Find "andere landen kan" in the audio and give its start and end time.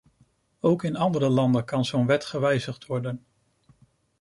0.95-1.85